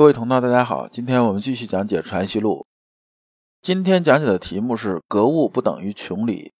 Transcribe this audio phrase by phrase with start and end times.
[0.00, 2.60] 各位同道，大家好，今天我们继续讲解《传习录》。
[3.60, 6.54] 今天讲解的题目是“格物不等于穷理”，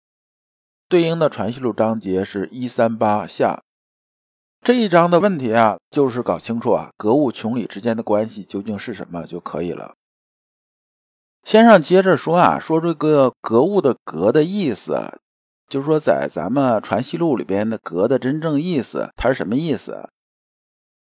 [0.91, 3.63] 对应的《传习录》章节是一三八下。
[4.61, 9.95] 这一章的问题啊，就是搞清楚啊，格物穷理之间的关系究竟是什么就可以了。
[11.43, 15.19] 先生接着说啊，说这个格物的“格”的意思。
[15.67, 20.11] 就是说，在咱们《传习录》里边的“格”的真正意思，它是什么意思？“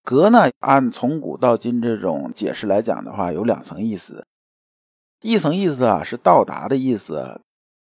[0.07, 4.25] 格”呢，按从古到今这种解释来讲的话，有两层意思。
[5.21, 7.41] 一层意思啊，是到达的意思。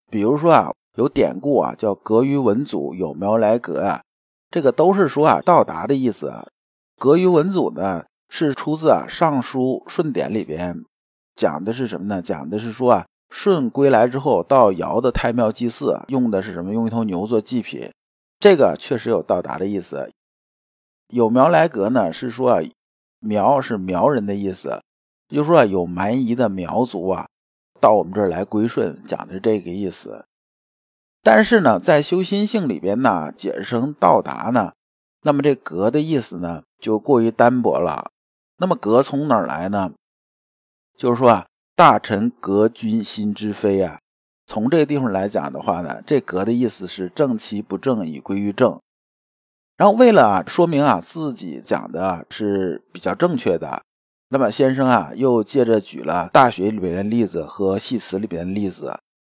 [0.09, 4.03] 比如说啊，有典故啊，叫“格于文祖，有苗来阁”啊，
[4.49, 6.31] 这个都是说啊，到达的意思。
[6.97, 10.85] “格于文祖”呢，是出自啊《尚书顺典》里边，
[11.35, 12.21] 讲的是什么呢？
[12.21, 13.05] 讲的是说啊。
[13.29, 16.71] 舜归来之后，到尧的太庙祭祀，用的是什么？
[16.71, 17.91] 用一头牛做祭品，
[18.39, 20.09] 这个确实有到达的意思。
[21.13, 22.59] 有苗来阁呢，是说
[23.19, 24.81] 苗是苗人的意思，
[25.29, 27.27] 就说有蛮夷的苗族啊，
[27.79, 30.25] 到我们这儿来归顺，讲的是这个意思。
[31.21, 34.73] 但是呢，在修心性里边呢，解释成到达呢，
[35.21, 38.09] 那么这格的意思呢，就过于单薄了。
[38.57, 39.91] 那么格从哪儿来呢？
[40.97, 41.45] 就是说啊。
[41.75, 43.97] 大臣格君心之非啊，
[44.45, 48.79] 从这个地方来讲的话呢，这格的意思是正其不正以归于正。
[49.75, 53.81] 然后为了啊说明啊自己讲的是比较正确的，
[54.29, 58.97] 那么先生啊又接着举了《大学》里边的例子和《系辞》里边的例子，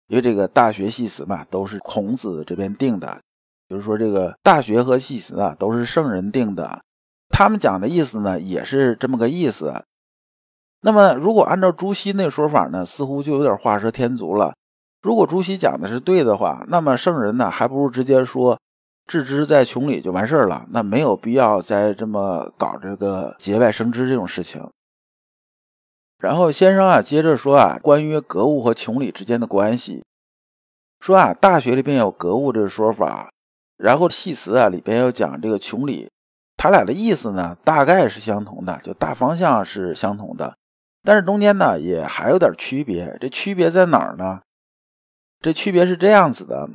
[0.08, 3.22] 因为这个《大学》《系辞》嘛都是孔子这边定的，
[3.70, 6.82] 就是说这个《大学》和《系辞》啊都是圣人定的，
[7.30, 9.84] 他们讲的意思呢也是这么个意思。
[10.82, 14.54] 那么，如果按照朱熹那说法呢，似乎就有点画蛇添足了。
[15.02, 18.60] 如果朱熹讲的是对的话，那么圣人呢，还不如直接说
[19.06, 20.66] “置之在穷理”就完事儿了。
[20.72, 24.70] 那没有必要再这么搞这个节外生枝这种事情。
[26.20, 30.04] 然后先生啊，接着说啊，关于格物和穷理之间的关系，
[31.02, 33.30] 说啊，《大学》里边有格物这个说法，
[33.76, 36.10] 然后《系辞》啊里边要讲这个穷理，
[36.56, 40.56] 他俩的意思呢，大概是相同的，就大方向是相同的。
[41.04, 44.40] 但是中间呢也还有点区别，这区别在哪儿呢？
[45.42, 46.70] 这区别是这样子的：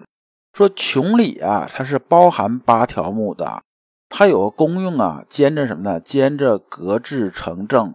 [0.59, 3.63] 说穷理啊，它是包含八条目的，
[4.09, 6.01] 它有个功用啊，兼着什么呢？
[6.01, 7.95] 兼着格致成正。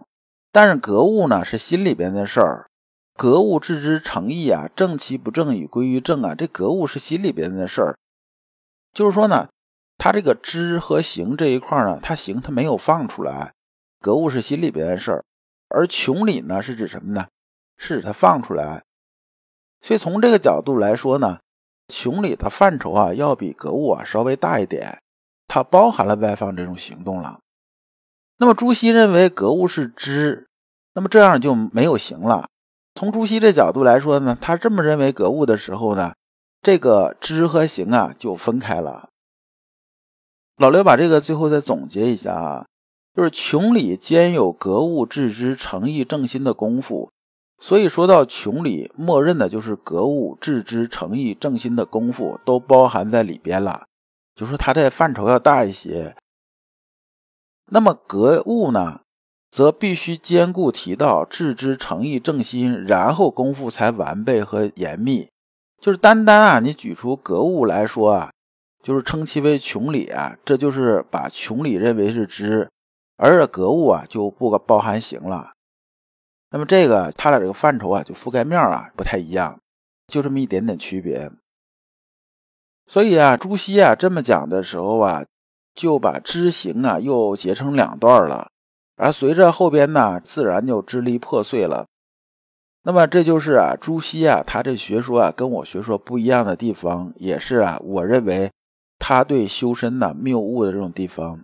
[0.50, 2.70] 但是格物呢是心里边的事儿，
[3.18, 7.98] 格物致之诚意啊，正其不正以归于正啊，这格物是心里边的事儿。
[8.94, 9.50] 就是说呢，
[9.98, 13.52] 它这个知和行这一块呢，它行它没有放出来，
[14.00, 15.22] 格物是心里边的事儿。
[15.68, 17.26] 而穷理呢，是指什么呢？
[17.76, 18.84] 是指它放出来。
[19.82, 21.40] 所以从这个角度来说呢，
[21.88, 25.00] 穷理的范畴啊，要比格物啊稍微大一点，
[25.46, 27.40] 它包含了外放这种行动了。
[28.38, 30.46] 那么朱熹认为格物是知，
[30.94, 32.48] 那么这样就没有行了。
[32.94, 36.14] 从朱熹这角度来说呢，他这么认为格物的时候呢，
[36.62, 39.08] 这个知和行啊就分开了。
[40.56, 42.66] 老刘把这个最后再总结一下啊。
[43.16, 47.12] 就是穷理兼有格物致知、诚意正心的功夫，
[47.58, 53.86] 所以说到穷理，默认的就是格物致知、诚意正心的功夫都包含在里边了，
[54.34, 56.14] 就说它的范畴要大一些。
[57.70, 59.00] 那么格物呢，
[59.50, 65.28] 则必须兼顾提到致知、诚意正心，然后功夫才完备和严密。
[65.80, 68.30] 就是单单啊，你举出格物来说啊，
[68.82, 72.68] 就是称其为穷理啊，这就是把穷理认为是知。
[73.16, 75.52] 而格物啊就不包含行了，
[76.54, 79.58] 那么这个它俩这个范畴啊就覆盖面啊不太一样，
[80.06, 81.28] 就这么一点点区别。
[82.86, 85.24] 所以啊，朱熹啊这么讲的时候啊，
[85.74, 88.52] 就把知行啊又截成两段了，
[88.94, 91.86] 而随着后边呢自然就支离破碎了。
[92.84, 98.52] 那么这就是啊朱熹啊他这学说啊跟我学说不一样的地方，也是啊我认为
[99.00, 101.40] 他对修身呢谬误的这种地方。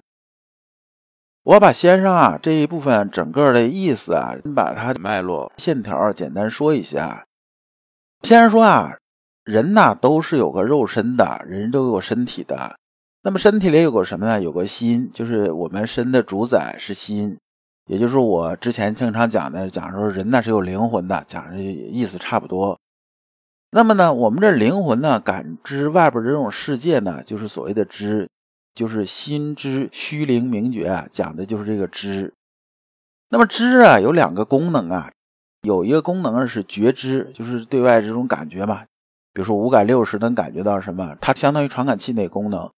[1.43, 7.25] 我把先生啊这一部分整个的意思啊，把它脉络线条简单说一下。
[8.23, 8.99] 先生说啊，
[9.45, 12.77] 人呐都是有个肉身的，人都有身体的。
[13.23, 14.41] 那么身体里有个什么呢？
[14.41, 17.39] 有个心，就是我们身的主宰是心。
[17.87, 22.79] 也就是我之前经常讲的，讲说人呢是有灵魂的，讲的意思差不多。
[23.73, 28.29] 那么呢，我们这灵魂呢，感知外边这种世界呢，就是所谓的知，
[28.75, 32.32] 就是心知虚灵明觉啊，讲的就是这个知。
[33.28, 35.11] 那么知啊，有两个功能啊，
[35.62, 38.84] 有一个功能是觉知，就是对外这种感觉嘛，
[39.32, 42.70] 比如说五感六识能感觉到什么，它相当于传感器那功能。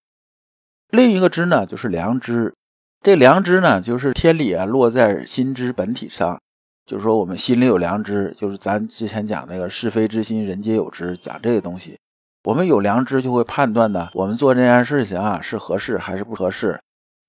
[0.88, 2.54] 另一个知呢，就是良知，
[3.00, 6.38] 这良知呢，就是天理啊，落在心知本体上。
[6.84, 11.96] 就是说，我们心里有良知，就是咱之前讲那个是非之心，人皆有之，讲这个东西。
[12.44, 16.80] 我们有良知，就会判断呢，我们做这件事情啊，是合适还是不合适，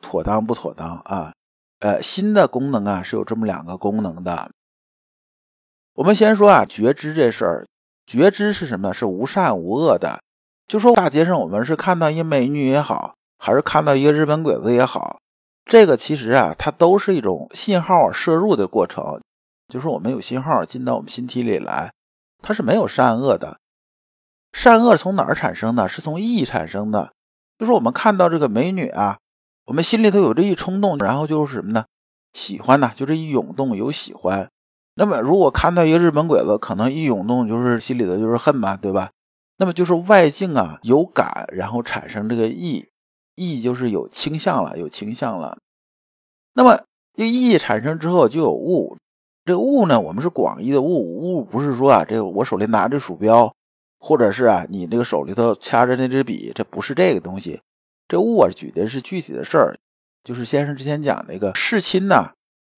[0.01, 1.31] 妥当不妥当啊？
[1.79, 4.49] 呃，心的功能啊，是有这么两个功能的。
[5.93, 7.67] 我们先说啊，觉知这事儿，
[8.07, 8.91] 觉知是什么？
[8.91, 10.19] 是无善无恶的。
[10.67, 15.19] 就说大街上，我们是看到一美女也好，还是看到一个日本鬼子也好，
[15.65, 19.21] 这个其实啊，它都是一种信号摄入的过程。
[19.67, 21.91] 就是我们有信号进到我们心体里来，
[22.41, 23.59] 它是没有善恶的。
[24.53, 25.89] 善恶从哪儿产生的？
[25.89, 27.11] 是从意产生的。
[27.59, 29.17] 就是我们看到这个美女啊，
[29.65, 31.85] 我们心里头有这一冲动，然后就是什么呢？
[32.33, 34.49] 喜欢呢，就这一涌动有喜欢。
[34.95, 39.11] 那么如果看到一个日本鬼子，可能一涌动就是心里头就是恨嘛，对吧？
[39.57, 42.87] 那么就是外境啊有感，然后产生这个意，
[43.35, 45.57] 意就是有倾向了，有倾向了。
[46.53, 46.79] 那么
[47.15, 48.97] 这意产生之后就有物。
[49.45, 53.53] 这个物呢，我们是广义的物，物不是说啊，这个我手里拿着鼠标，
[54.05, 57.61] 或者是啊，你这个手里头掐着那支笔，这不是这个东西。
[58.05, 59.77] 这物啊，举的是具体的事儿，
[60.25, 62.33] 就是先生之前讲那个事亲呐，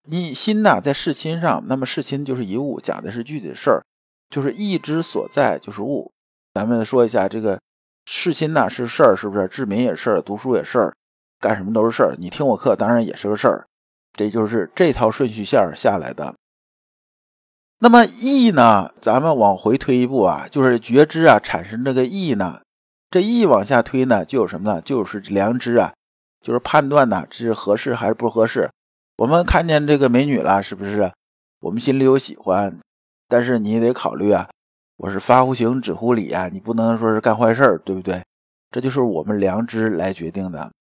[0.08, 3.84] 你心呐在视亲上，那么视亲就是一物，讲的是具体的事儿，
[4.30, 6.12] 就是意之所在就是物。
[6.54, 7.60] 咱们说一下这个
[8.06, 9.48] 视亲呐是事儿，是不是？
[9.48, 10.94] 治民也是，读书也是，
[11.40, 12.16] 干什么都是事儿。
[12.20, 13.66] 你听我课，当然也是个事儿。
[14.14, 16.36] 这就是这套顺序线下来的。
[17.80, 18.92] 那么意呢？
[19.02, 22.62] 咱们往回推一步啊，就是觉知啊，产生这个意呢，
[23.12, 24.82] 这意往下推呢，就有什么呢？
[24.82, 25.94] 就是良知啊，
[26.42, 28.70] 就是判断呢，这是合适还是不合适。
[29.18, 31.12] 我们看见这个美女了，是不是？
[31.60, 32.80] 我们心里有喜欢，
[33.28, 34.50] 但是你也得考虑啊，
[34.98, 38.24] 我是发乎情，止乎礼啊，你不能说是干坏事儿对不对？
[38.72, 40.72] 这就是我们良知来决定的。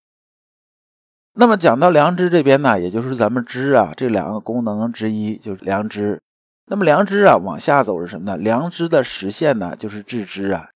[1.34, 6.20] 那么讲到良知这边呢，也就是咱们知啊，这两个功能之一就是良知。
[6.66, 8.36] 那么良知啊，往下走是什么呢？
[8.36, 10.70] 良知的实现呢，就是致知啊。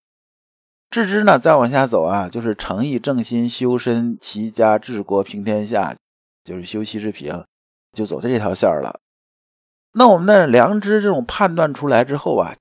[0.90, 5.96] 致知呢，再往下走啊，就是诚意正心、修身、齐家、治国、平天下，
[6.44, 7.44] 就是修齐治平，
[7.92, 9.00] 就走这条线了。
[9.92, 12.54] 那我们的良知这种判断出来之后啊，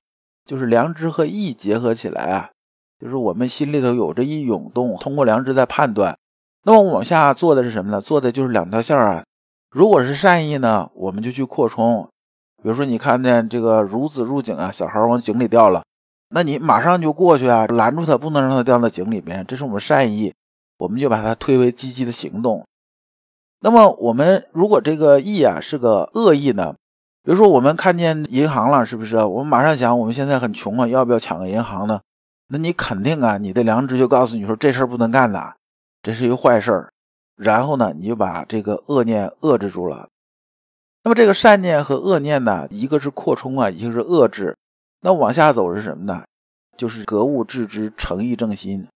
[0.44, 2.50] 就是良知和义结合起来啊，
[2.98, 6.16] 就是我们心里头有这一涌动，通过良知在判断。
[6.64, 8.00] 那么往下做的是什么呢？
[8.00, 9.22] 做的就是两条线啊。
[9.70, 12.08] 如果是善意呢，我们就去扩充。
[12.62, 15.84] 比如说，你看见这个孺子入井啊，小孩往井里掉了，
[16.30, 19.44] 那你马上就过去啊，拦住他，不能让他掉到井里面。
[19.46, 20.34] 这是我们善意，
[20.78, 22.66] 我们就把它推为积极的行动。
[23.60, 26.74] 那么，我们如果这个意啊是个恶意呢？
[27.24, 29.16] 比如说，我们看见银行了，是不是？
[29.16, 32.00] 我们马上想，我们现在很穷啊，要不要抢个银行呢？
[32.48, 35.54] 那你肯定啊，你的良知就告诉你说，这事儿不能干的，
[36.02, 36.92] 这是一个坏事儿。
[37.36, 40.08] 然后呢，你就把这个恶念遏制住了。
[41.08, 44.54] 那么这个善念和恶念呢，一个是扩充啊，一个是遏制。
[45.00, 46.22] 那往下走是什么呢？
[46.76, 48.86] 就是格物致知、诚意正心。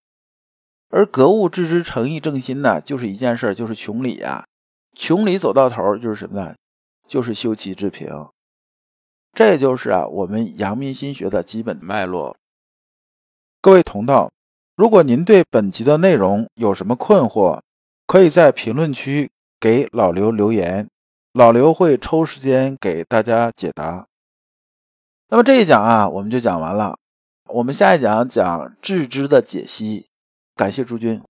[0.90, 4.44] 而格物致知、诚意正心呢，就是一件事儿，就是穷理呀。
[4.94, 6.54] 穷理走到头就是什么呢？
[7.08, 8.28] 就是修齐治平。
[9.32, 12.36] 这就是啊，我们阳明心学的基本脉络。
[13.62, 14.30] 各位同道，
[14.76, 17.62] 如果您对本集的内容有什么困惑，
[18.06, 20.86] 可以在评论区给老刘留言。
[21.32, 24.06] 老刘会抽时间给大家解答。
[25.28, 26.98] 那么这一讲啊，我们就讲完了。
[27.48, 30.08] 我们下一讲讲致知的解析。
[30.54, 31.22] 感谢诸君。